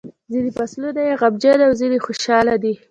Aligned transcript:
ځینې 0.31 0.51
فصلونه 0.57 1.01
یې 1.07 1.17
غمجن 1.21 1.59
او 1.67 1.71
ځینې 1.79 1.97
خوشاله 2.05 2.55
دي. 2.63 2.73